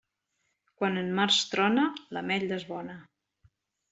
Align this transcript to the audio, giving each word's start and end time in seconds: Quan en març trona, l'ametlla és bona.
Quan 0.79 0.95
en 1.01 1.11
març 1.19 1.37
trona, 1.51 1.85
l'ametlla 2.17 2.57
és 2.61 2.65
bona. 2.73 2.95